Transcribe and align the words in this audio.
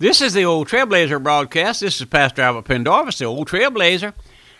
This 0.00 0.20
is 0.20 0.32
the 0.32 0.44
Old 0.44 0.68
Trailblazer 0.68 1.20
broadcast. 1.20 1.80
This 1.80 2.00
is 2.00 2.06
Pastor 2.06 2.42
Albert 2.42 2.66
Pendarvis, 2.66 3.18
the 3.18 3.24
Old 3.24 3.48
Trailblazer, 3.48 4.14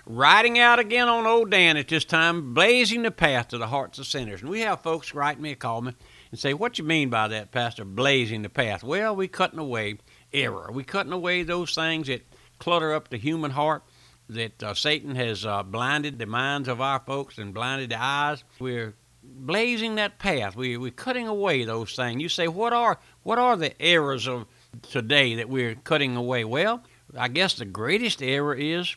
riding 0.05 0.59
out 0.59 0.81
again 0.81 1.07
on 1.07 1.29
Old 1.29 1.53
Dan 1.53 1.77
at 1.77 1.87
this 1.87 2.05
time, 2.05 2.55
blazing 2.55 3.03
the 3.03 3.13
path 3.13 3.47
to 3.49 3.59
the 3.59 3.69
hearts 3.69 4.01
of 4.01 4.07
sinners. 4.07 4.41
And 4.41 4.51
we 4.51 4.63
have 4.63 4.83
folks 4.83 5.15
write 5.15 5.39
me, 5.39 5.53
a 5.53 5.55
call 5.55 5.83
me, 5.83 5.93
and 6.33 6.41
say, 6.41 6.55
"What 6.55 6.77
you 6.81 6.85
mean 6.85 7.09
by 7.09 7.29
that, 7.29 7.53
Pastor? 7.53 7.85
Blazing 7.85 8.43
the 8.43 8.49
path?" 8.49 8.83
Well, 8.83 9.15
we 9.15 9.29
cutting 9.29 9.61
away 9.61 9.99
error. 10.33 10.73
We 10.73 10.83
cutting 10.83 11.13
away 11.13 11.45
those 11.45 11.73
things 11.73 12.09
that 12.09 12.27
clutter 12.59 12.93
up 12.93 13.09
the 13.09 13.17
human 13.17 13.53
heart. 13.53 13.85
That 14.29 14.61
uh, 14.61 14.75
Satan 14.75 15.15
has 15.15 15.47
uh, 15.47 15.63
blinded 15.63 16.19
the 16.19 16.27
minds 16.27 16.67
of 16.67 16.81
our 16.81 16.99
folks 16.99 17.39
and 17.39 17.55
blinded 17.55 17.91
the 17.91 18.03
eyes. 18.03 18.43
We're 18.59 18.97
blazing 19.23 19.95
that 19.95 20.19
path. 20.19 20.57
We, 20.57 20.77
we're 20.77 20.91
cutting 20.91 21.29
away 21.29 21.63
those 21.63 21.95
things. 21.95 22.21
You 22.21 22.29
say, 22.29 22.49
what 22.49 22.73
are 22.73 22.99
what 23.23 23.39
are 23.39 23.57
the 23.57 23.81
errors 23.81 24.27
of 24.27 24.45
today 24.83 25.35
that 25.37 25.49
we're 25.49 25.75
cutting 25.77 26.17
away? 26.17 26.45
Well, 26.45 26.83
I 27.17 27.29
guess 27.29 27.55
the 27.55 27.65
greatest 27.65 28.23
error 28.23 28.55
is 28.55 28.97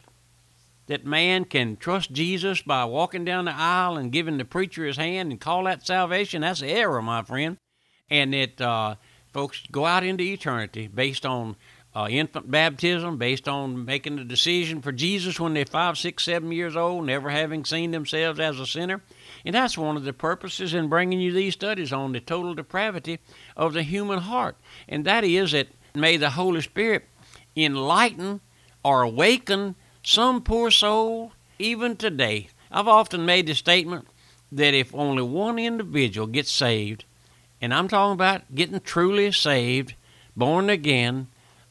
that 0.87 1.05
man 1.05 1.45
can 1.45 1.77
trust 1.77 2.11
Jesus 2.11 2.61
by 2.61 2.85
walking 2.85 3.23
down 3.23 3.45
the 3.45 3.55
aisle 3.55 3.97
and 3.97 4.11
giving 4.11 4.37
the 4.37 4.45
preacher 4.45 4.85
his 4.85 4.97
hand 4.97 5.31
and 5.31 5.39
call 5.39 5.63
that 5.63 5.85
salvation. 5.85 6.41
That's 6.41 6.61
error, 6.61 7.01
my 7.01 7.23
friend. 7.23 7.57
And 8.09 8.33
that 8.33 8.59
uh, 8.59 8.95
folks 9.31 9.63
go 9.71 9.85
out 9.85 10.03
into 10.03 10.23
eternity 10.23 10.87
based 10.87 11.25
on 11.25 11.55
uh, 11.95 12.07
infant 12.09 12.49
baptism, 12.49 13.17
based 13.17 13.47
on 13.47 13.85
making 13.85 14.17
a 14.17 14.23
decision 14.23 14.81
for 14.81 14.91
Jesus 14.91 15.39
when 15.39 15.53
they're 15.53 15.65
five, 15.65 15.97
six, 15.97 16.23
seven 16.23 16.51
years 16.51 16.75
old, 16.75 17.05
never 17.05 17.29
having 17.29 17.65
seen 17.65 17.91
themselves 17.91 18.39
as 18.39 18.59
a 18.59 18.65
sinner. 18.65 19.01
And 19.45 19.55
that's 19.55 19.77
one 19.77 19.97
of 19.97 20.03
the 20.03 20.13
purposes 20.13 20.73
in 20.73 20.87
bringing 20.87 21.19
you 21.19 21.31
these 21.33 21.53
studies 21.53 21.91
on 21.91 22.13
the 22.13 22.21
total 22.21 22.53
depravity 22.53 23.19
of 23.57 23.73
the 23.73 23.83
human 23.83 24.19
heart. 24.19 24.55
And 24.87 25.03
that 25.05 25.23
is 25.23 25.51
that 25.51 25.67
may 25.93 26.17
the 26.17 26.31
Holy 26.31 26.61
Spirit 26.61 27.07
enlighten 27.55 28.39
or 28.83 29.01
awaken 29.01 29.75
some 30.03 30.41
poor 30.41 30.71
soul 30.71 31.33
even 31.59 31.95
today. 31.95 32.47
I've 32.71 32.87
often 32.87 33.25
made 33.25 33.47
the 33.47 33.53
statement 33.53 34.07
that 34.51 34.73
if 34.73 34.95
only 34.95 35.23
one 35.23 35.59
individual 35.59 36.27
gets 36.27 36.51
saved, 36.51 37.05
and 37.61 37.73
I'm 37.73 37.87
talking 37.87 38.13
about 38.13 38.55
getting 38.55 38.79
truly 38.79 39.31
saved, 39.31 39.93
born 40.35 40.69
again, 40.69 41.27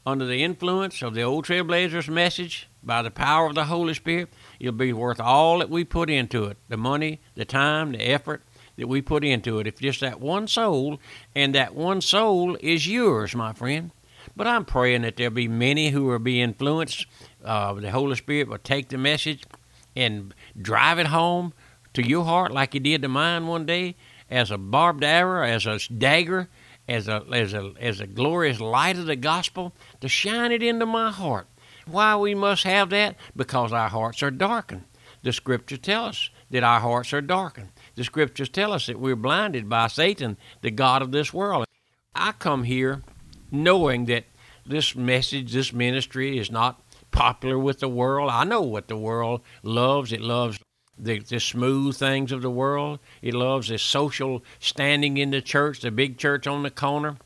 under 0.07 0.25
the 0.25 0.43
influence 0.43 1.03
of 1.03 1.15
the 1.15 1.23
old 1.23 1.45
trailblazers 1.45 2.09
message 2.09 2.69
by 2.83 3.03
the 3.03 3.11
power 3.11 3.47
of 3.47 3.55
the 3.55 3.65
Holy 3.65 3.95
Spirit, 3.95 4.31
it'll 4.59 4.73
be 4.73 4.93
worth 4.93 5.21
all 5.21 5.59
that 5.59 5.71
we 5.71 5.85
put 5.85 6.09
into 6.09 6.45
it 6.47 6.57
the 6.69 6.77
money, 6.77 7.21
the 7.35 7.45
time, 7.45 7.93
the 7.93 8.01
effort 8.01 8.43
that 8.77 8.89
we 8.89 9.03
put 9.03 9.25
into 9.25 9.59
it. 9.59 9.67
If 9.67 9.79
just 9.79 10.01
that 10.01 10.21
one 10.21 10.49
soul, 10.49 10.99
and 11.35 11.55
that 11.55 11.75
one 11.75 12.01
soul 12.01 12.57
is 12.61 12.87
yours, 12.87 13.35
my 13.35 13.53
friend. 13.53 13.91
But 14.35 14.47
I'm 14.47 14.65
praying 14.65 15.03
that 15.03 15.17
there'll 15.17 15.33
be 15.33 15.49
many 15.49 15.91
who 15.91 16.05
will 16.05 16.19
be 16.19 16.41
influenced. 16.41 17.07
Uh, 17.45 17.75
the 17.75 17.91
Holy 17.91 18.17
Spirit 18.17 18.49
will 18.49 18.59
take 18.59 18.89
the 18.89 18.99
message 18.99 19.45
and 19.95 20.35
drive 20.61 20.99
it 20.99 21.07
home 21.07 21.53
to 21.95 22.07
your 22.07 22.25
heart 22.25 22.53
like 22.53 22.73
He 22.73 22.79
did 22.79 23.03
to 23.03 23.09
mine 23.09 23.47
one 23.47 23.67
day 23.67 23.97
as 24.31 24.51
a 24.51 24.59
barbed 24.59 25.05
arrow, 25.05 25.45
as 25.45 25.67
a 25.67 25.79
dagger, 25.93 26.49
as 26.91 27.07
a, 27.09 27.25
as 27.33 27.55
a, 27.55 27.73
as 27.81 28.01
a 28.01 28.07
glorious 28.07 28.61
light 28.61 28.99
of 28.99 29.07
the 29.07 29.17
gospel, 29.17 29.73
to 30.01 30.09
shine 30.09 30.51
it 30.51 30.63
into 30.63 30.85
my 30.85 31.11
heart. 31.11 31.47
Why 31.87 32.17
we 32.17 32.35
must 32.35 32.65
have 32.65 32.91
that? 32.91 33.17
Because 33.37 33.73
our 33.73 33.89
hearts 33.89 34.23
are 34.23 34.31
darkened. 34.31 34.85
The 35.23 35.33
scriptures 35.33 35.79
tell 35.79 36.07
us 36.07 36.31
that 36.51 36.65
our 36.65 36.81
hearts 36.81 37.13
are 37.13 37.21
darkened. 37.21 37.69
The 37.95 38.05
scriptures 38.05 38.49
tell 38.49 38.73
us 38.73 38.87
that 38.87 38.99
we're 38.99 39.17
blinded 39.17 39.69
by 39.69 39.87
Satan, 39.87 40.37
the 40.63 40.71
God 40.71 41.03
of 41.03 41.13
this 41.13 41.33
world. 41.33 41.65
I 42.15 42.33
come 42.33 42.65
here 42.65 43.03
knowing 43.53 44.07
that 44.07 44.25
this 44.67 44.97
message, 44.97 45.53
this 45.53 45.73
ministry 45.73 46.39
is 46.39 46.51
not 46.51 46.83
popular 47.11 47.59
with 47.59 47.81
the 47.81 47.89
world. 47.89 48.31
I 48.31 48.45
know 48.45 48.63
what 48.63 48.89
the 48.89 48.97
world 48.97 49.43
loves. 49.63 50.13
It 50.13 50.21
loves 50.21 50.59
the, 51.03 51.19
the 51.21 51.41
smooth 51.41 51.97
things 51.97 52.33
of 52.33 52.43
the 52.43 52.51
world. 52.51 52.99
It 53.23 53.35
loves 53.35 53.69
the 53.69 53.79
social 53.79 54.45
standing 54.59 55.17
in 55.17 55.31
the 55.31 55.43
church, 55.43 55.81
the 55.81 55.91
big 55.91 56.19
church 56.19 56.47
on 56.47 56.63
the 56.63 56.71
corner, 56.71 57.17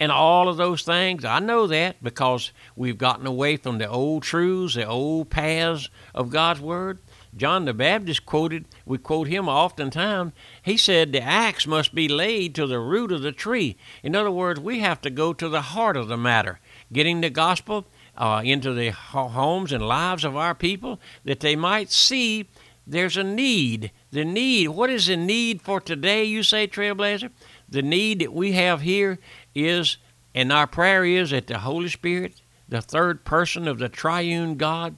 and 0.00 0.10
all 0.10 0.48
of 0.48 0.56
those 0.56 0.82
things. 0.82 1.24
I 1.24 1.38
know 1.38 1.66
that 1.68 2.02
because 2.02 2.52
we've 2.74 2.98
gotten 2.98 3.26
away 3.26 3.56
from 3.56 3.78
the 3.78 3.88
old 3.88 4.22
truths, 4.22 4.74
the 4.74 4.84
old 4.84 5.30
paths 5.30 5.88
of 6.14 6.30
God's 6.30 6.60
Word. 6.60 6.98
John 7.34 7.64
the 7.64 7.72
Baptist 7.72 8.26
quoted, 8.26 8.66
we 8.84 8.98
quote 8.98 9.26
him 9.26 9.48
oftentimes. 9.48 10.32
He 10.62 10.76
said, 10.76 11.12
The 11.12 11.22
axe 11.22 11.66
must 11.66 11.94
be 11.94 12.06
laid 12.06 12.54
to 12.56 12.66
the 12.66 12.78
root 12.78 13.10
of 13.10 13.22
the 13.22 13.32
tree. 13.32 13.76
In 14.02 14.14
other 14.14 14.30
words, 14.30 14.60
we 14.60 14.80
have 14.80 15.00
to 15.02 15.10
go 15.10 15.32
to 15.32 15.48
the 15.48 15.62
heart 15.62 15.96
of 15.96 16.08
the 16.08 16.18
matter, 16.18 16.60
getting 16.92 17.22
the 17.22 17.30
gospel 17.30 17.86
uh, 18.18 18.42
into 18.44 18.74
the 18.74 18.90
homes 18.90 19.72
and 19.72 19.86
lives 19.86 20.24
of 20.24 20.36
our 20.36 20.54
people 20.54 21.00
that 21.24 21.40
they 21.40 21.56
might 21.56 21.90
see 21.90 22.48
there's 22.86 23.16
a 23.16 23.24
need. 23.24 23.92
The 24.10 24.24
need. 24.24 24.68
What 24.68 24.90
is 24.90 25.06
the 25.06 25.16
need 25.16 25.62
for 25.62 25.80
today, 25.80 26.24
you 26.24 26.42
say, 26.42 26.66
Trailblazer? 26.66 27.30
The 27.68 27.82
need 27.82 28.20
that 28.20 28.32
we 28.32 28.52
have 28.52 28.80
here 28.80 29.18
is, 29.54 29.98
and 30.34 30.52
our 30.52 30.66
prayer 30.66 31.04
is 31.04 31.30
that 31.30 31.46
the 31.46 31.60
Holy 31.60 31.88
Spirit, 31.88 32.42
the 32.68 32.82
third 32.82 33.24
person 33.24 33.68
of 33.68 33.78
the 33.78 33.88
triune 33.88 34.56
God, 34.56 34.96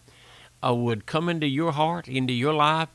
uh, 0.65 0.75
would 0.75 1.07
come 1.07 1.29
into 1.29 1.47
your 1.47 1.73
heart, 1.73 2.09
into 2.09 2.33
your 2.33 2.55
life, 2.55 2.89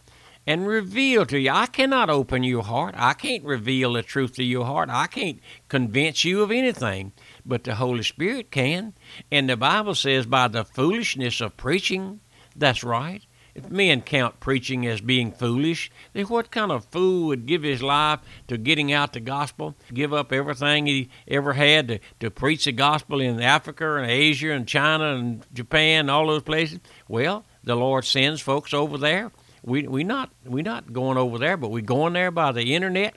and 0.48 0.66
reveal 0.66 1.28
to 1.28 1.38
you. 1.38 1.52
I 1.52 1.68
cannot 1.68 2.10
open 2.10 2.44
your 2.44 2.64
heart. 2.64 2.96
I 2.98 3.14
can't 3.14 3.44
reveal 3.44 3.94
the 3.94 4.02
truth 4.02 4.34
to 4.36 4.44
your 4.44 4.66
heart. 4.66 4.90
I 4.90 5.06
can't 5.06 5.40
convince 5.68 6.26
you 6.26 6.42
of 6.42 6.50
anything, 6.50 7.12
but 7.46 7.64
the 7.64 7.76
Holy 7.76 8.02
Spirit 8.02 8.50
can. 8.50 8.94
And 9.32 9.48
the 9.48 9.58
Bible 9.58 9.94
says, 9.94 10.26
by 10.26 10.48
the 10.48 10.66
foolishness 10.66 11.40
of 11.40 11.56
preaching, 11.56 12.22
that's 12.56 12.84
right. 12.84 13.22
If 13.56 13.70
men 13.70 14.02
count 14.02 14.40
preaching 14.40 14.86
as 14.86 15.02
being 15.02 15.32
foolish, 15.32 15.92
then 16.14 16.26
what 16.26 16.52
kind 16.52 16.72
of 16.72 16.86
fool 16.86 17.28
would 17.28 17.46
give 17.46 17.64
his 17.64 17.82
life 17.82 18.20
to 18.48 18.58
getting 18.58 18.94
out 18.94 19.14
the 19.14 19.20
gospel, 19.20 19.76
give 19.94 20.14
up 20.14 20.32
everything 20.32 20.86
he 20.86 21.10
ever 21.28 21.54
had 21.54 21.88
to, 21.88 22.00
to 22.20 22.32
preach 22.32 22.66
the 22.66 22.72
gospel 22.72 23.20
in 23.20 23.42
Africa 23.42 23.96
and 23.96 24.10
Asia 24.10 24.52
and 24.52 24.68
China 24.68 25.16
and 25.16 25.46
Japan 25.54 26.02
and 26.02 26.12
all 26.12 26.28
those 26.28 26.44
places? 26.44 26.80
Well, 27.08 27.46
the 27.64 27.76
Lord 27.76 28.06
sends 28.06 28.42
folks 28.42 28.74
over 28.74 28.98
there. 28.98 29.32
We 29.64 29.88
we 29.88 30.04
not 30.04 30.32
we 30.46 30.62
not 30.62 30.94
going 30.94 31.18
over 31.18 31.38
there, 31.38 31.58
but 31.58 31.72
we 31.72 31.82
going 31.82 32.14
there 32.14 32.32
by 32.32 32.52
the 32.52 32.74
internet. 32.76 33.16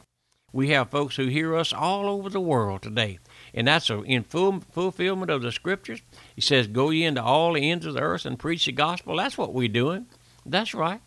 We 0.52 0.68
have 0.70 0.90
folks 0.90 1.16
who 1.16 1.26
hear 1.26 1.56
us 1.56 1.72
all 1.72 2.06
over 2.10 2.28
the 2.28 2.40
world 2.40 2.82
today, 2.82 3.20
and 3.54 3.66
that's 3.66 3.88
a, 3.88 4.02
in 4.02 4.24
full 4.24 4.60
fulfillment 4.72 5.30
of 5.30 5.40
the 5.40 5.52
scriptures. 5.52 6.02
He 6.34 6.42
says, 6.42 6.66
"Go 6.66 6.90
ye 6.90 7.04
into 7.04 7.22
all 7.22 7.54
the 7.54 7.70
ends 7.70 7.86
of 7.86 7.94
the 7.94 8.00
earth 8.00 8.26
and 8.26 8.38
preach 8.38 8.66
the 8.66 8.72
gospel." 8.72 9.16
That's 9.16 9.38
what 9.38 9.54
we're 9.54 9.68
doing. 9.68 10.06
That's 10.44 10.74
right. 10.74 11.00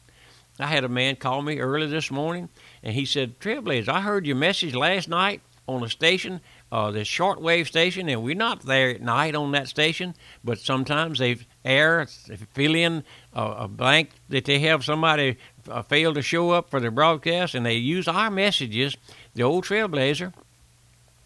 I 0.60 0.68
had 0.68 0.84
a 0.84 0.90
man 0.90 1.18
call 1.18 1.42
me 1.42 1.60
early 1.60 1.88
this 1.88 2.10
morning, 2.10 2.50
and 2.82 2.94
he 2.94 3.06
said, 3.06 3.40
"Trailblazer, 3.40 3.90
I 3.90 4.02
heard 4.02 4.26
your 4.26 4.38
message 4.38 4.74
last 4.74 5.10
night 5.10 5.42
on 5.68 5.82
the 5.82 5.90
station, 5.90 6.40
uh, 6.72 6.92
the 6.92 7.00
shortwave 7.00 7.68
station, 7.68 8.08
and 8.08 8.24
we're 8.24 8.36
not 8.36 8.62
there 8.62 8.92
at 8.92 9.02
night 9.02 9.36
on 9.36 9.52
that 9.52 9.68
station, 9.68 10.14
but 10.44 10.60
sometimes 10.60 11.20
they 11.20 11.38
air, 11.66 12.06
fill 12.54 12.76
in 12.76 13.04
a 13.34 13.68
blank 13.68 14.12
that 14.30 14.46
they 14.46 14.60
have 14.60 14.86
somebody 14.86 15.38
uh, 15.70 15.82
fail 15.82 16.14
to 16.14 16.22
show 16.22 16.52
up 16.52 16.70
for 16.70 16.80
the 16.80 16.92
broadcast, 16.92 17.56
and 17.56 17.66
they 17.66 17.74
use 17.74 18.08
our 18.08 18.30
messages, 18.30 18.96
the 19.34 19.44
old 19.44 19.66
Trailblazer, 19.66 20.34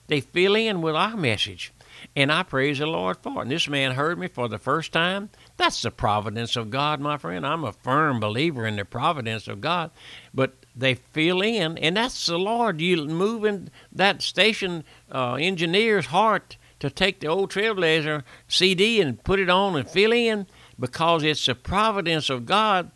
they 0.07 0.21
fill 0.21 0.55
in 0.55 0.81
with 0.81 0.95
our 0.95 1.15
message. 1.15 1.71
And 2.15 2.31
I 2.31 2.43
praise 2.43 2.79
the 2.79 2.87
Lord 2.87 3.17
for 3.21 3.39
it. 3.39 3.41
And 3.43 3.51
this 3.51 3.67
man 3.67 3.91
heard 3.91 4.19
me 4.19 4.27
for 4.27 4.47
the 4.47 4.57
first 4.57 4.91
time. 4.91 5.29
That's 5.57 5.81
the 5.81 5.91
providence 5.91 6.55
of 6.55 6.69
God, 6.69 6.99
my 6.99 7.17
friend. 7.17 7.45
I'm 7.45 7.63
a 7.63 7.73
firm 7.73 8.19
believer 8.19 8.65
in 8.65 8.75
the 8.75 8.85
providence 8.85 9.47
of 9.47 9.61
God. 9.61 9.91
But 10.33 10.65
they 10.75 10.95
fill 10.95 11.41
in, 11.41 11.77
and 11.77 11.97
that's 11.97 12.25
the 12.25 12.38
Lord. 12.38 12.79
You 12.79 13.05
moving 13.05 13.69
that 13.91 14.21
station 14.21 14.83
uh, 15.11 15.33
engineer's 15.33 16.07
heart 16.07 16.57
to 16.79 16.89
take 16.89 17.19
the 17.19 17.27
old 17.27 17.51
Trailblazer 17.51 18.24
CD 18.47 19.01
and 19.01 19.21
put 19.24 19.39
it 19.39 19.50
on 19.50 19.75
and 19.75 19.89
fill 19.89 20.13
in 20.13 20.47
because 20.79 21.24
it's 21.24 21.45
the 21.45 21.56
providence 21.56 22.29
of 22.29 22.45
God 22.45 22.91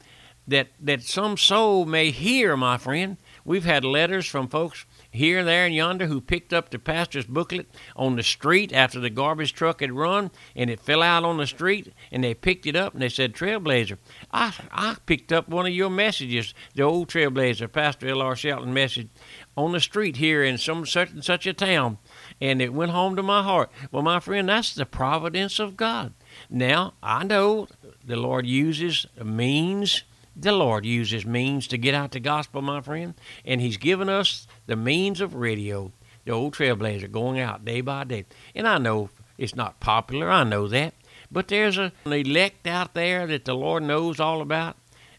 that, 0.47 0.69
that 0.79 1.03
some 1.03 1.37
soul 1.37 1.85
may 1.85 2.11
hear, 2.11 2.55
my 2.55 2.77
friend. 2.77 3.17
We've 3.45 3.65
had 3.65 3.83
letters 3.83 4.25
from 4.25 4.47
folks 4.47 4.85
here, 5.13 5.43
there, 5.43 5.65
and 5.65 5.75
yonder 5.75 6.07
who 6.07 6.19
picked 6.19 6.53
up 6.53 6.69
the 6.69 6.79
pastor's 6.79 7.25
booklet 7.25 7.67
on 7.95 8.15
the 8.15 8.23
street 8.23 8.73
after 8.73 8.99
the 8.99 9.09
garbage 9.09 9.53
truck 9.53 9.81
had 9.81 9.91
run 9.91 10.31
and 10.55 10.69
it 10.69 10.79
fell 10.79 11.03
out 11.03 11.23
on 11.23 11.37
the 11.37 11.45
street 11.47 11.93
and 12.11 12.23
they 12.23 12.33
picked 12.33 12.65
it 12.65 12.75
up 12.75 12.93
and 12.93 13.01
they 13.01 13.09
said, 13.09 13.33
Trailblazer, 13.33 13.97
I, 14.31 14.53
I 14.71 14.97
picked 15.05 15.31
up 15.31 15.47
one 15.47 15.67
of 15.67 15.73
your 15.73 15.91
messages, 15.91 16.53
the 16.73 16.83
old 16.83 17.09
Trailblazer, 17.09 17.71
Pastor 17.71 18.09
L.R. 18.09 18.35
Shelton 18.35 18.73
message, 18.73 19.09
on 19.55 19.71
the 19.71 19.79
street 19.79 20.17
here 20.17 20.43
in 20.43 20.57
some 20.57 20.85
such 20.85 21.11
and 21.11 21.23
such 21.23 21.45
a 21.45 21.53
town 21.53 21.99
and 22.41 22.61
it 22.61 22.73
went 22.73 22.91
home 22.91 23.15
to 23.15 23.23
my 23.23 23.43
heart. 23.43 23.71
Well, 23.91 24.03
my 24.03 24.19
friend, 24.19 24.49
that's 24.49 24.73
the 24.73 24.85
providence 24.85 25.59
of 25.59 25.77
God. 25.77 26.13
Now, 26.49 26.93
I 27.03 27.23
know 27.23 27.67
the 28.03 28.15
Lord 28.15 28.45
uses 28.45 29.05
means. 29.23 30.03
The 30.35 30.51
Lord 30.51 30.85
uses 30.85 31.25
means 31.25 31.67
to 31.67 31.77
get 31.77 31.93
out 31.93 32.11
the 32.11 32.19
gospel, 32.19 32.61
my 32.61 32.81
friend, 32.81 33.13
and 33.45 33.61
He's 33.61 33.77
given 33.77 34.09
us 34.09 34.47
the 34.65 34.75
means 34.75 35.21
of 35.21 35.35
radio, 35.35 35.91
the 36.25 36.31
old 36.31 36.55
trailblazer, 36.55 37.11
going 37.11 37.39
out 37.39 37.65
day 37.65 37.81
by 37.81 38.03
day. 38.03 38.25
And 38.55 38.67
I 38.67 38.77
know 38.77 39.09
It's 39.37 39.55
not 39.55 39.79
popular, 39.79 40.29
I 40.29 40.43
know 40.43 40.67
that. 40.67 40.93
But 41.31 41.47
there's 41.47 41.77
a, 41.77 41.91
an 42.05 42.13
elect 42.13 42.67
out 42.67 42.93
there 42.93 43.25
that 43.27 43.45
the 43.45 43.55
Lord 43.55 43.83
knows 43.83 44.19
all 44.19 44.41
about, 44.41 44.75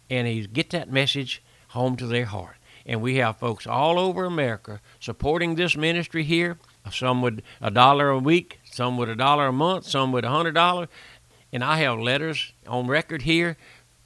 and 0.08 0.26
He 0.26 0.46
get 0.46 0.70
that 0.70 0.90
message 0.90 1.42
home 1.68 1.96
to 1.96 2.06
their 2.06 2.26
heart. 2.26 2.56
And 2.86 3.00
we 3.00 3.16
have 3.16 3.38
folks 3.38 3.66
all 3.66 3.98
over 3.98 4.24
America 4.24 4.80
supporting 5.00 5.54
this 5.54 5.76
ministry 5.76 6.22
here. 6.22 6.58
Some 6.92 7.22
with 7.22 7.40
a 7.62 7.70
dollar 7.70 8.10
a 8.10 8.18
week, 8.18 8.60
some 8.70 8.98
with 8.98 9.08
a 9.08 9.16
dollar 9.16 9.46
a 9.46 9.52
month, 9.52 9.86
some 9.86 10.12
with 10.12 10.24
a 10.24 10.28
hundred 10.28 10.54
dollars. 10.54 10.88
And 11.52 11.64
I 11.64 11.78
have 11.78 11.98
letters 11.98 12.52
on 12.66 12.86
record 12.86 13.22
here. 13.22 13.56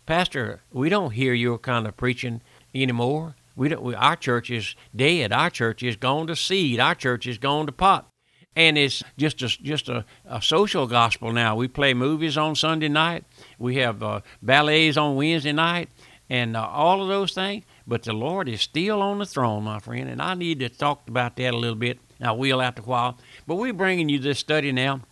Pastor, 0.08 0.62
we 0.72 0.88
don't 0.88 1.10
hear 1.10 1.34
your 1.34 1.58
kind 1.58 1.86
of 1.86 1.94
preaching 1.98 2.40
anymore. 2.74 3.36
We 3.54 3.68
don't. 3.68 3.82
We, 3.82 3.94
our 3.94 4.16
church 4.16 4.50
is 4.50 4.74
dead. 4.96 5.34
Our 5.34 5.50
church 5.50 5.82
is 5.82 5.96
gone 5.96 6.28
to 6.28 6.34
seed. 6.34 6.80
Our 6.80 6.94
church 6.94 7.26
is 7.26 7.36
gone 7.36 7.66
to 7.66 7.72
pot 7.72 8.10
and 8.56 8.78
it's 8.78 9.02
just 9.18 9.42
a, 9.42 9.48
just 9.48 9.90
a, 9.90 10.06
a, 10.24 10.40
social 10.40 10.86
gospel 10.86 11.30
now. 11.34 11.56
We 11.56 11.68
play 11.68 11.92
movies 11.92 12.38
on 12.38 12.56
Sunday 12.56 12.88
night. 12.88 13.26
We 13.58 13.76
have 13.76 14.02
uh, 14.02 14.22
ballets 14.40 14.96
on 14.96 15.14
Wednesday 15.16 15.52
night, 15.52 15.90
and 16.30 16.56
uh, 16.56 16.66
all 16.66 17.02
of 17.02 17.08
those 17.08 17.34
things. 17.34 17.66
But 17.86 18.04
the 18.04 18.14
Lord 18.14 18.48
is 18.48 18.62
still 18.62 19.02
on 19.02 19.18
the 19.18 19.26
throne, 19.26 19.64
my 19.64 19.78
friend, 19.78 20.08
and 20.08 20.22
I 20.22 20.32
need 20.32 20.60
to 20.60 20.70
talk 20.70 21.06
about 21.06 21.36
that 21.36 21.52
a 21.52 21.58
little 21.58 21.76
bit. 21.76 21.98
I 22.18 22.32
will 22.32 22.62
after 22.62 22.80
a 22.80 22.86
while. 22.86 23.18
But 23.46 23.56
we're 23.56 23.74
bringing 23.74 24.08
you 24.08 24.18
this 24.18 24.38
study 24.38 24.72
now. 24.72 25.02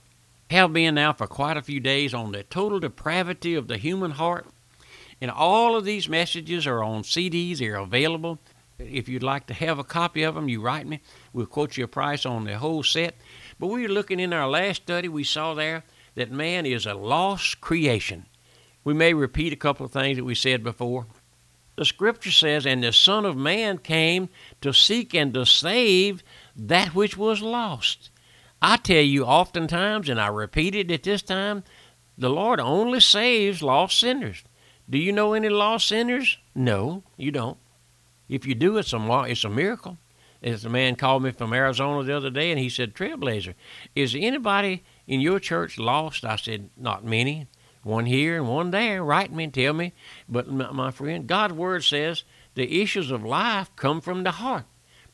Have 0.48 0.72
been 0.72 0.94
now 0.94 1.12
for 1.12 1.26
quite 1.26 1.58
a 1.58 1.62
few 1.62 1.80
days 1.80 2.14
on 2.14 2.32
the 2.32 2.44
total 2.44 2.80
depravity 2.80 3.54
of 3.54 3.68
the 3.68 3.76
human 3.76 4.12
heart. 4.12 4.46
And 5.20 5.30
all 5.30 5.76
of 5.76 5.84
these 5.84 6.08
messages 6.08 6.66
are 6.66 6.82
on 6.82 7.02
CDs. 7.02 7.58
They're 7.58 7.76
available. 7.76 8.38
If 8.78 9.08
you'd 9.08 9.22
like 9.22 9.46
to 9.46 9.54
have 9.54 9.78
a 9.78 9.84
copy 9.84 10.22
of 10.22 10.34
them, 10.34 10.48
you 10.48 10.60
write 10.60 10.86
me. 10.86 11.00
We'll 11.32 11.46
quote 11.46 11.76
you 11.76 11.84
a 11.84 11.88
price 11.88 12.26
on 12.26 12.44
the 12.44 12.58
whole 12.58 12.82
set. 12.82 13.14
But 13.58 13.68
we 13.68 13.82
were 13.82 13.88
looking 13.88 14.20
in 14.20 14.32
our 14.32 14.48
last 14.48 14.82
study, 14.82 15.08
we 15.08 15.24
saw 15.24 15.54
there 15.54 15.84
that 16.14 16.30
man 16.30 16.66
is 16.66 16.86
a 16.86 16.94
lost 16.94 17.60
creation. 17.60 18.26
We 18.84 18.94
may 18.94 19.14
repeat 19.14 19.52
a 19.52 19.56
couple 19.56 19.86
of 19.86 19.92
things 19.92 20.16
that 20.16 20.24
we 20.24 20.34
said 20.34 20.62
before. 20.62 21.06
The 21.76 21.84
scripture 21.84 22.30
says, 22.30 22.66
And 22.66 22.82
the 22.82 22.92
Son 22.92 23.24
of 23.24 23.36
Man 23.36 23.78
came 23.78 24.28
to 24.62 24.72
seek 24.72 25.14
and 25.14 25.32
to 25.34 25.44
save 25.44 26.22
that 26.56 26.94
which 26.94 27.16
was 27.16 27.42
lost. 27.42 28.10
I 28.62 28.78
tell 28.78 29.02
you 29.02 29.24
oftentimes, 29.24 30.08
and 30.08 30.20
I 30.20 30.28
repeat 30.28 30.74
it 30.74 30.90
at 30.90 31.02
this 31.02 31.22
time, 31.22 31.64
the 32.16 32.30
Lord 32.30 32.60
only 32.60 33.00
saves 33.00 33.62
lost 33.62 33.98
sinners. 33.98 34.42
Do 34.88 34.98
you 34.98 35.12
know 35.12 35.32
any 35.34 35.48
lost 35.48 35.88
sinners? 35.88 36.38
No, 36.54 37.02
you 37.16 37.30
don't. 37.30 37.58
If 38.28 38.46
you 38.46 38.54
do, 38.54 38.76
it's 38.78 38.92
a, 38.92 39.22
it's 39.28 39.44
a 39.44 39.48
miracle. 39.48 39.98
As 40.42 40.64
a 40.64 40.70
man 40.70 40.96
called 40.96 41.22
me 41.22 41.32
from 41.32 41.52
Arizona 41.52 42.04
the 42.04 42.16
other 42.16 42.30
day, 42.30 42.50
and 42.50 42.60
he 42.60 42.68
said, 42.68 42.94
Trailblazer, 42.94 43.54
is 43.94 44.14
anybody 44.14 44.84
in 45.06 45.20
your 45.20 45.40
church 45.40 45.78
lost? 45.78 46.24
I 46.24 46.36
said, 46.36 46.70
Not 46.76 47.04
many. 47.04 47.48
One 47.82 48.06
here 48.06 48.36
and 48.36 48.48
one 48.48 48.72
there. 48.72 49.04
Write 49.04 49.32
me 49.32 49.44
and 49.44 49.54
tell 49.54 49.72
me. 49.72 49.92
But, 50.28 50.50
my 50.50 50.90
friend, 50.90 51.26
God's 51.26 51.54
Word 51.54 51.84
says 51.84 52.24
the 52.54 52.82
issues 52.82 53.12
of 53.12 53.24
life 53.24 53.70
come 53.76 54.00
from 54.00 54.24
the 54.24 54.32
heart. 54.32 54.64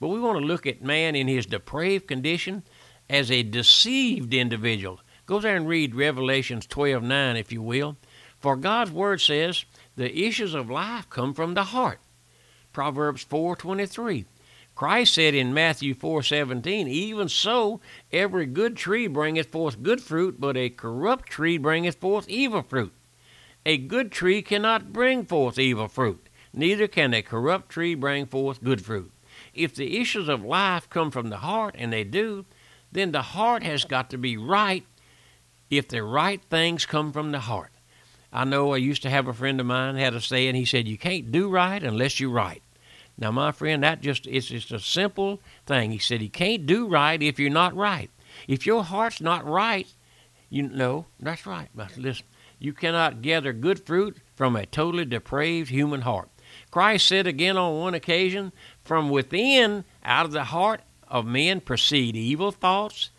But 0.01 0.09
we 0.09 0.19
want 0.19 0.39
to 0.39 0.45
look 0.45 0.67
at 0.67 0.83
man 0.83 1.15
in 1.15 1.29
his 1.29 1.47
depraved 1.47 2.09
condition 2.09 2.63
as 3.11 3.31
a 3.31 3.43
deceived 3.43 4.33
individual. 4.33 5.01
Go 5.27 5.39
there 5.39 5.55
and 5.55 5.69
read 5.69 5.95
Revelations 5.95 6.67
12 6.67 7.03
9, 7.03 7.37
if 7.37 7.53
you 7.53 7.63
will. 7.63 7.97
For 8.43 8.57
God's 8.57 8.91
Word 8.91 9.21
says 9.21 9.65
the 9.95 10.13
issues 10.27 10.53
of 10.53 10.69
life 10.69 11.09
come 11.09 11.33
from 11.33 11.55
the 11.55 11.65
heart. 11.65 12.01
Proverbs 12.73 13.23
4:23. 13.23 14.25
Christ 14.75 15.15
said 15.15 15.35
in 15.35 15.55
Matthew 15.55 15.95
4:17, 15.95 16.89
"Even 16.89 17.29
so, 17.29 17.81
every 18.11 18.47
good 18.47 18.77
tree 18.77 19.07
bringeth 19.07 19.53
forth 19.53 19.83
good 19.83 20.01
fruit, 20.01 20.41
but 20.41 20.57
a 20.57 20.71
corrupt 20.71 21.29
tree 21.29 21.57
bringeth 21.57 22.01
forth 22.01 22.29
evil 22.29 22.63
fruit. 22.63 22.93
A 23.65 23.77
good 23.77 24.11
tree 24.11 24.43
cannot 24.43 24.93
bring 24.93 25.25
forth 25.25 25.59
evil 25.59 25.87
fruit, 25.87 26.29
neither 26.53 26.89
can 26.89 27.15
a 27.15 27.23
corrupt 27.23 27.69
tree 27.69 27.95
bring 27.95 28.27
forth 28.27 28.65
good 28.65 28.85
fruit." 28.85 29.13
If 29.55 29.75
the 29.75 29.99
issues 30.01 30.29
of 30.29 30.43
life 30.43 30.91
come 30.91 31.11
from 31.11 31.29
the 31.29 31.39
heart, 31.39 31.77
and 31.79 31.93
they 31.93 32.05
do, 32.05 32.47
then 32.91 33.13
the 33.13 33.23
heart 33.23 33.63
has 33.63 33.85
got 33.85 34.11
to 34.11 34.19
be 34.19 34.37
right 34.37 34.85
if 35.71 35.87
the 35.87 36.03
right 36.03 36.43
things 36.51 36.87
come 36.87 37.13
from 37.13 37.31
the 37.31 37.41
heart. 37.41 37.72
I 38.33 38.45
know 38.45 38.73
I 38.73 38.79
used 38.79 39.03
to 39.03 39.11
have 39.11 39.29
a 39.29 39.35
friend 39.35 39.61
of 39.61 39.67
mine 39.67 39.97
had 39.97 40.15
a 40.15 40.21
saying. 40.21 40.55
He 40.55 40.65
said, 40.65 40.89
"You 40.89 40.97
can't 40.97 41.31
do 41.31 41.51
right 41.51 41.83
unless 41.83 42.19
you 42.19 42.31
right." 42.31 42.63
Now, 43.19 43.31
my 43.31 43.53
friend, 43.53 43.83
that 43.83 44.01
just 44.01 44.27
it's 44.27 44.47
just 44.47 44.73
a 44.73 44.81
simple 44.81 45.41
thing. 45.67 45.91
He 45.91 45.99
said, 45.99 46.23
"You 46.23 46.31
can't 46.31 46.65
do 46.65 46.89
right 46.89 47.23
if 47.23 47.39
you're 47.39 47.51
not 47.51 47.77
right. 47.77 48.11
If 48.49 48.65
your 48.67 48.85
heart's 48.85 49.21
not 49.21 49.47
right, 49.47 49.87
you 50.49 50.63
know 50.63 51.07
that's 51.21 51.45
right." 51.45 51.69
But 51.75 51.99
listen, 51.99 52.25
you 52.59 52.73
cannot 52.73 53.21
gather 53.21 53.53
good 53.53 53.85
fruit 53.85 54.17
from 54.35 54.57
a 54.57 54.65
totally 54.65 55.05
depraved 55.05 55.69
human 55.69 56.01
heart. 56.01 56.31
Christ 56.71 57.07
said 57.07 57.27
again 57.27 57.59
on 57.59 57.79
one 57.79 57.95
occasion, 57.95 58.53
"From 58.83 59.11
within, 59.11 59.85
out 60.03 60.25
of 60.25 60.33
the 60.33 60.45
heart 60.45 60.81
of 61.07 61.27
men, 61.27 61.61
proceed 61.61 62.17
evil 62.17 62.51
thoughts, 62.51 63.11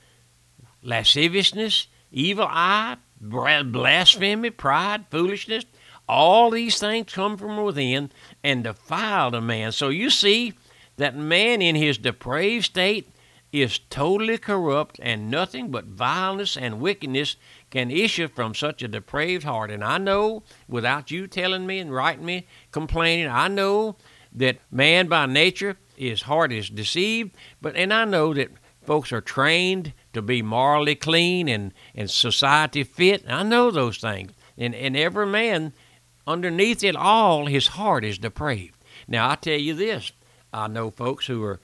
lasciviousness, 0.82 1.88
evil 2.12 2.48
eye." 2.50 2.98
Blasphemy, 3.24 4.50
pride, 4.50 5.06
foolishness. 5.10 5.66
All 6.08 6.50
these 6.50 6.80
things 6.80 7.14
come 7.14 7.38
from 7.38 7.64
within 7.64 8.12
and 8.44 8.64
defile 8.64 9.32
the 9.32 9.42
man. 9.42 9.72
So 9.72 9.90
you 9.90 10.10
see 10.10 10.54
that 10.98 11.16
man 11.16 11.62
in 11.62 11.76
his 11.76 11.98
depraved 11.98 12.66
state 12.66 13.10
is 13.54 13.80
totally 13.92 14.38
corrupt, 14.40 15.00
and 15.04 15.30
nothing 15.30 15.70
but 15.70 15.86
vileness 15.86 16.58
and 16.58 16.82
wickedness 16.82 17.36
can 17.70 17.92
issue 17.92 18.28
from 18.28 18.56
such 18.56 18.82
a 18.82 18.88
depraved 18.88 19.44
heart. 19.44 19.70
And 19.70 19.84
I 19.84 20.00
know, 20.00 20.42
without 20.68 21.12
you 21.12 21.28
telling 21.28 21.68
me 21.68 21.78
and 21.78 21.94
writing 21.94 22.26
me, 22.26 22.48
complaining, 22.72 23.28
I 23.28 23.48
know 23.48 23.96
that 24.34 24.58
man 24.72 25.08
by 25.08 25.28
nature, 25.28 25.78
his 25.96 26.24
heart 26.24 26.52
is 26.52 26.70
deceived, 26.70 27.36
but 27.62 27.76
and 27.76 27.94
I 27.94 28.06
know 28.06 28.34
that 28.34 28.50
folks 28.84 29.12
are 29.12 29.22
trained 29.22 29.94
to 30.14 30.22
be 30.22 30.42
morally 30.42 30.96
clean 30.96 31.48
and, 31.48 31.74
and 31.96 32.10
society 32.10 32.84
fit. 32.84 33.26
I 33.28 33.44
know 33.44 33.72
those 33.72 33.98
things. 33.98 34.32
And, 34.58 34.76
and 34.76 34.96
every 34.96 35.26
man, 35.26 35.74
underneath 36.28 36.84
it 36.84 36.96
all, 36.96 37.48
his 37.48 37.68
heart 37.70 38.06
is 38.06 38.18
depraved. 38.18 38.78
Now, 39.08 39.30
I 39.30 39.36
tell 39.36 39.60
you 39.60 39.74
this 39.74 40.12
I 40.54 40.68
know 40.68 40.92
folks 40.92 41.26
who 41.26 41.44
are 41.44 41.60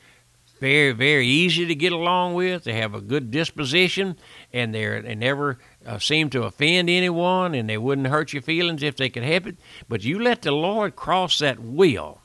very, 0.59 0.91
very 0.91 1.25
easy 1.25 1.65
to 1.65 1.75
get 1.75 1.93
along 1.93 2.33
with. 2.33 2.65
They 2.65 2.73
have 2.73 2.93
a 2.93 3.01
good 3.01 3.31
disposition, 3.31 4.17
and 4.51 4.75
they're 4.75 5.01
they 5.01 5.15
never 5.15 5.57
uh, 5.85 5.99
seem 5.99 6.29
to 6.31 6.43
offend 6.43 6.89
anyone, 6.89 7.55
and 7.55 7.69
they 7.69 7.77
wouldn't 7.77 8.07
hurt 8.07 8.33
your 8.33 8.41
feelings 8.41 8.83
if 8.83 8.97
they 8.97 9.09
could 9.09 9.23
help 9.23 9.47
it. 9.47 9.57
But 9.87 10.03
you 10.03 10.19
let 10.19 10.41
the 10.41 10.51
Lord 10.51 10.95
cross 10.95 11.39
that 11.39 11.59
wheel, 11.59 12.21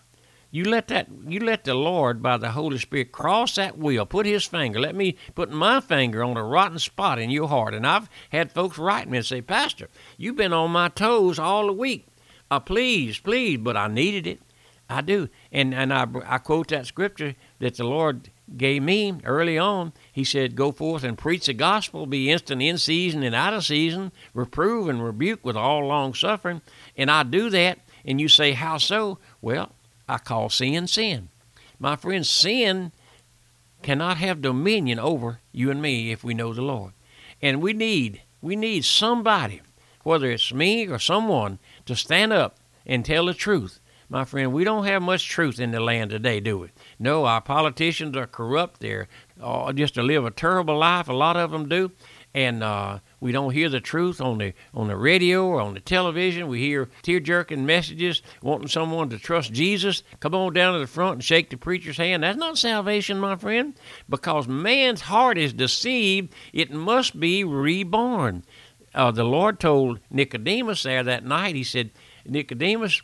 you 0.54 0.62
let 0.62 0.86
that 0.86 1.08
you 1.26 1.40
let 1.40 1.64
the 1.64 1.74
Lord 1.74 2.22
by 2.22 2.36
the 2.36 2.52
Holy 2.52 2.78
Spirit 2.78 3.10
cross 3.10 3.56
that 3.56 3.76
wheel, 3.76 4.06
put 4.06 4.24
his 4.24 4.44
finger. 4.44 4.78
Let 4.78 4.94
me 4.94 5.16
put 5.34 5.50
my 5.50 5.80
finger 5.80 6.22
on 6.22 6.36
a 6.36 6.44
rotten 6.44 6.78
spot 6.78 7.18
in 7.18 7.30
your 7.30 7.48
heart. 7.48 7.74
And 7.74 7.84
I've 7.84 8.08
had 8.30 8.52
folks 8.52 8.78
write 8.78 9.10
me 9.10 9.18
and 9.18 9.26
say, 9.26 9.40
Pastor, 9.40 9.88
you've 10.16 10.36
been 10.36 10.52
on 10.52 10.70
my 10.70 10.90
toes 10.90 11.40
all 11.40 11.66
the 11.66 11.72
week. 11.72 12.06
Uh, 12.52 12.60
please, 12.60 13.18
please, 13.18 13.58
but 13.58 13.76
I 13.76 13.88
needed 13.88 14.28
it. 14.28 14.40
I 14.88 15.00
do. 15.00 15.28
And 15.50 15.74
and 15.74 15.92
I 15.92 16.06
I 16.24 16.38
quote 16.38 16.68
that 16.68 16.86
scripture 16.86 17.34
that 17.58 17.74
the 17.74 17.82
Lord 17.82 18.30
gave 18.56 18.84
me 18.84 19.12
early 19.24 19.58
on. 19.58 19.92
He 20.12 20.22
said, 20.22 20.54
Go 20.54 20.70
forth 20.70 21.02
and 21.02 21.18
preach 21.18 21.46
the 21.46 21.54
gospel, 21.54 22.06
be 22.06 22.30
instant 22.30 22.62
in 22.62 22.78
season 22.78 23.24
and 23.24 23.34
out 23.34 23.54
of 23.54 23.64
season, 23.64 24.12
reprove 24.32 24.88
and 24.88 25.04
rebuke 25.04 25.44
with 25.44 25.56
all 25.56 25.84
long 25.84 26.14
suffering. 26.14 26.62
And 26.96 27.10
I 27.10 27.24
do 27.24 27.50
that. 27.50 27.80
And 28.04 28.20
you 28.20 28.28
say, 28.28 28.52
How 28.52 28.78
so? 28.78 29.18
Well, 29.40 29.72
I 30.08 30.18
call 30.18 30.50
sin 30.50 30.86
sin. 30.86 31.28
My 31.78 31.96
friends, 31.96 32.28
sin 32.28 32.92
cannot 33.82 34.16
have 34.18 34.40
dominion 34.42 34.98
over 34.98 35.40
you 35.52 35.70
and 35.70 35.80
me 35.82 36.10
if 36.10 36.24
we 36.24 36.34
know 36.34 36.52
the 36.52 36.62
Lord. 36.62 36.92
And 37.42 37.60
we 37.60 37.72
need 37.72 38.22
we 38.40 38.56
need 38.56 38.84
somebody, 38.84 39.62
whether 40.02 40.30
it's 40.30 40.52
me 40.52 40.86
or 40.86 40.98
someone, 40.98 41.58
to 41.86 41.96
stand 41.96 42.32
up 42.32 42.58
and 42.84 43.04
tell 43.04 43.26
the 43.26 43.34
truth. 43.34 43.80
My 44.10 44.24
friend, 44.26 44.52
we 44.52 44.64
don't 44.64 44.84
have 44.84 45.00
much 45.00 45.28
truth 45.28 45.58
in 45.58 45.70
the 45.70 45.80
land 45.80 46.10
today, 46.10 46.40
do 46.40 46.58
we? 46.58 46.68
No, 46.98 47.24
our 47.24 47.40
politicians 47.40 48.14
are 48.16 48.26
corrupt. 48.26 48.80
They're 48.80 49.08
uh, 49.40 49.72
just 49.72 49.94
to 49.94 50.02
live 50.02 50.26
a 50.26 50.30
terrible 50.30 50.78
life. 50.78 51.08
A 51.08 51.14
lot 51.14 51.38
of 51.38 51.50
them 51.50 51.68
do, 51.68 51.90
and 52.34 52.64
uh, 52.64 52.98
we 53.20 53.30
don't 53.30 53.52
hear 53.52 53.68
the 53.68 53.80
truth 53.80 54.20
on 54.20 54.38
the 54.38 54.52
on 54.74 54.88
the 54.88 54.96
radio 54.96 55.46
or 55.46 55.60
on 55.60 55.74
the 55.74 55.80
television. 55.80 56.48
We 56.48 56.58
hear 56.58 56.88
tear 57.02 57.20
jerking 57.20 57.64
messages 57.64 58.22
wanting 58.42 58.68
someone 58.68 59.08
to 59.10 59.18
trust 59.18 59.52
Jesus. 59.52 60.02
Come 60.18 60.34
on 60.34 60.52
down 60.52 60.74
to 60.74 60.80
the 60.80 60.86
front 60.88 61.14
and 61.14 61.24
shake 61.24 61.50
the 61.50 61.56
preacher's 61.56 61.96
hand. 61.96 62.24
That's 62.24 62.36
not 62.36 62.58
salvation, 62.58 63.20
my 63.20 63.36
friend, 63.36 63.74
because 64.08 64.48
man's 64.48 65.02
heart 65.02 65.38
is 65.38 65.52
deceived. 65.52 66.34
It 66.52 66.72
must 66.72 67.18
be 67.18 67.44
reborn. 67.44 68.44
Uh, 68.94 69.10
the 69.10 69.24
Lord 69.24 69.60
told 69.60 70.00
Nicodemus 70.10 70.82
there 70.82 71.02
that 71.02 71.24
night. 71.24 71.56
He 71.56 71.64
said, 71.64 71.90
Nicodemus, 72.26 73.02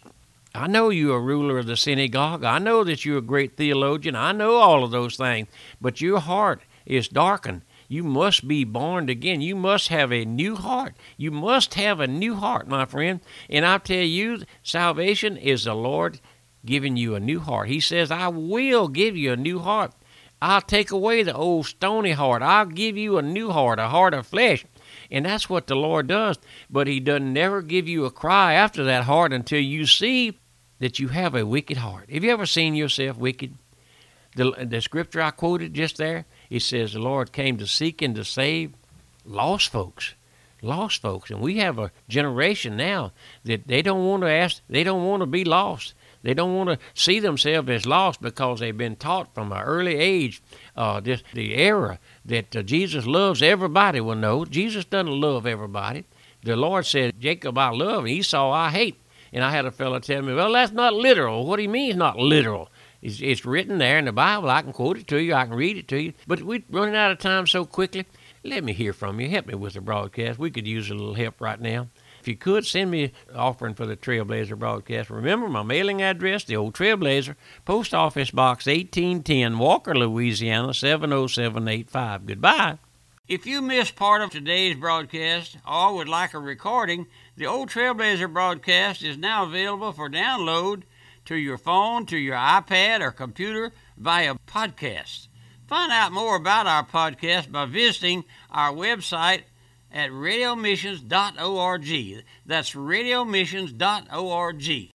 I 0.55 0.67
know 0.67 0.91
you're 0.91 1.19
a 1.19 1.21
ruler 1.21 1.59
of 1.59 1.67
the 1.67 1.77
synagogue. 1.77 2.45
I 2.45 2.59
know 2.59 2.85
that 2.85 3.05
you're 3.05 3.19
a 3.19 3.23
great 3.23 3.57
theologian. 3.57 4.15
I 4.17 4.33
know 4.33 4.57
all 4.57 4.85
of 4.85 4.91
those 4.91 5.17
things. 5.17 5.49
But 5.81 6.01
your 6.01 6.21
heart 6.21 6.63
is 6.87 7.09
darkened 7.09 7.63
You 7.91 8.05
must 8.05 8.47
be 8.47 8.63
born 8.63 9.09
again. 9.09 9.41
You 9.41 9.57
must 9.57 9.89
have 9.89 10.13
a 10.13 10.25
new 10.25 10.55
heart. 10.55 10.95
You 11.17 11.33
must 11.33 11.75
have 11.75 11.99
a 11.99 12.07
new 12.07 12.37
heart, 12.37 12.69
my 12.69 12.85
friend. 12.85 13.19
And 13.49 13.67
I 13.67 13.79
tell 13.79 14.05
you, 14.05 14.45
salvation 14.63 15.37
is 15.37 15.65
the 15.65 15.75
Lord 15.75 16.21
giving 16.65 16.97
you 16.97 17.17
a 17.17 17.21
new 17.21 17.41
heart. 17.41 17.67
He 17.69 17.81
says, 17.81 18.13
I 18.13 18.29
will 18.29 18.87
give 18.87 19.17
you 19.17 19.33
a 19.33 19.37
new 19.37 19.59
heart. 19.59 19.93
I'll 20.41 20.61
take 20.61 20.93
away 20.93 21.25
the 21.25 21.35
old 21.35 21.67
stony 21.67 22.13
heart. 22.13 22.43
I'll 22.43 22.67
give 22.67 22.97
you 22.97 23.19
a 23.19 23.23
new 23.23 23.51
heart, 23.51 23.81
a 23.81 23.89
heart 23.89 24.15
of 24.15 24.25
flesh. 24.25 24.65
And 25.11 25.27
that's 25.27 25.51
what 25.51 25.67
the 25.67 25.75
Lord 25.75 26.07
does. 26.07 26.39
But 26.71 26.87
He 26.87 27.01
doesn't 27.01 27.33
never 27.33 27.61
give 27.61 27.89
you 27.89 28.05
a 28.05 28.13
cry 28.13 28.55
after 28.55 28.85
that 28.85 29.03
heart 29.03 29.33
until 29.33 29.61
you 29.61 29.85
see 29.87 30.39
that 30.79 31.01
you 31.01 31.09
have 31.09 31.35
a 31.35 31.45
wicked 31.45 31.79
heart. 31.79 32.09
Have 32.09 32.23
you 32.23 32.31
ever 32.31 32.47
seen 32.47 32.77
yourself 32.77 33.17
wicked? 33.17 33.57
The, 34.37 34.53
the 34.65 34.81
scripture 34.81 35.21
I 35.21 35.33
quoted 35.33 35.75
just 35.75 35.97
there, 35.97 36.25
it 36.51 36.63
says 36.63 36.93
the 36.93 36.99
Lord 36.99 37.33
came 37.33 37.57
to 37.59 37.67
seek 37.67 38.03
and 38.03 38.15
to 38.17 38.25
save 38.25 38.73
lost 39.25 39.71
folks. 39.71 40.15
Lost 40.63 41.01
folks. 41.01 41.31
And 41.31 41.41
we 41.41 41.59
have 41.59 41.79
a 41.79 41.91
generation 42.09 42.77
now 42.77 43.13
that 43.45 43.67
they 43.67 43.81
don't 43.81 44.05
want 44.05 44.23
to 44.25 44.31
ask, 44.31 44.61
they 44.69 44.85
don't 44.85 45.07
want 45.07 45.23
to 45.23 45.27
be 45.27 45.45
lost. 45.45 45.95
They 46.23 46.35
don't 46.35 46.55
want 46.55 46.69
to 46.69 46.79
see 46.93 47.19
themselves 47.19 47.71
as 47.71 47.87
lost 47.87 48.21
because 48.21 48.61
they've 48.61 48.77
been 48.77 48.97
taught 48.97 49.35
from 49.35 49.53
an 49.53 49.63
early 49.63 49.97
age, 49.97 50.43
uh, 50.77 51.01
just 51.01 51.25
the 51.33 51.55
era 51.55 51.99
that 52.27 52.55
uh, 52.55 52.63
Jesus 52.63 53.07
loves 53.07 53.43
everybody. 53.43 54.01
Well, 54.01 54.17
no, 54.17 54.45
Jesus 54.45 54.85
doesn't 54.85 55.21
love 55.21 55.47
everybody. 55.47 56.05
The 56.43 56.57
Lord 56.57 56.85
said, 56.85 57.19
Jacob 57.21 57.57
I 57.57 57.71
love, 57.71 58.05
and 58.05 58.09
Esau 58.13 58.51
I 58.51 58.71
hate. 58.71 59.01
And 59.33 59.45
I 59.45 59.51
had 59.51 59.65
a 59.65 59.71
fellow 59.71 59.99
tell 59.99 60.23
me, 60.23 60.35
well, 60.35 60.53
that's 60.53 60.73
not 60.73 60.93
literal. 60.93 61.47
What 61.47 61.57
do 61.57 61.63
you 61.63 61.69
mean 61.69 61.97
not 61.97 62.19
literal? 62.19 62.69
It's, 63.03 63.21
it's 63.21 63.45
written 63.45 63.79
there 63.79 63.99
in 63.99 64.05
the 64.05 64.13
Bible. 64.13 64.51
I 64.51 64.63
can 64.63 64.73
quote 64.73 64.99
it 64.99 65.07
to 65.09 65.23
you. 65.23 65.35
I 65.35 65.45
can 65.45 65.55
read 65.55 65.77
it 65.77 65.89
to 65.89 66.01
you. 66.01 66.13
But 66.27 66.43
we're 66.43 66.63
running 66.71 66.97
out 66.97 67.11
of 67.11 67.19
time 67.19 67.47
so 67.47 67.65
quickly. 67.65 68.07
Let 68.45 68.65
me 68.65 68.73
hear 68.73 68.93
from 68.93 69.21
you. 69.21 69.29
Help 69.29 69.47
me 69.47 69.55
with 69.55 69.75
the 69.75 69.81
broadcast. 69.81 70.39
We 70.39 70.51
could 70.51 70.67
use 70.67 70.91
a 70.91 70.95
little 70.95 71.15
help 71.15 71.41
right 71.41 71.61
now. 71.61 71.89
If 72.21 72.29
you 72.29 72.37
could, 72.37 72.67
send 72.67 72.91
me 72.91 73.05
an 73.05 73.37
offering 73.37 73.75
for 73.75 73.87
the 73.87 73.97
Trailblazer 73.97 74.59
broadcast. 74.59 75.09
Remember 75.09 75.49
my 75.49 75.63
mailing 75.63 76.03
address, 76.03 76.45
the 76.45 76.57
old 76.57 76.75
Trailblazer, 76.75 77.35
Post 77.65 77.95
Office 77.95 78.31
Box 78.31 78.67
1810, 78.67 79.59
Walker, 79.59 79.95
Louisiana 79.95 80.75
70785. 80.75 82.27
Goodbye. 82.27 82.79
If 83.27 83.47
you 83.47 83.63
missed 83.63 83.95
part 83.95 84.23
of 84.23 84.31
today's 84.31 84.77
broadcast 84.77 85.57
or 85.67 85.95
would 85.95 86.09
like 86.09 86.35
a 86.35 86.39
recording, 86.39 87.07
the 87.37 87.47
Old 87.47 87.71
Trailblazer 87.71 88.31
broadcast 88.31 89.05
is 89.05 89.17
now 89.17 89.45
available 89.45 89.93
for 89.93 90.11
download 90.11 90.83
to 91.31 91.37
your 91.37 91.59
phone, 91.59 92.07
to 92.07 92.19
your 92.19 92.35
iPad, 92.35 93.01
or 93.01 93.13
computer 93.13 93.71
via 93.97 94.35
podcast. 94.49 95.29
Find 95.69 95.93
out 95.93 96.11
more 96.11 96.35
about 96.35 96.67
our 96.67 96.85
podcast 96.85 97.53
by 97.53 97.67
visiting 97.67 98.25
our 98.51 98.73
website 98.73 99.43
at 99.93 100.11
radiomissions.org. 100.11 102.25
That's 102.45 102.73
radiomissions.org. 102.73 104.90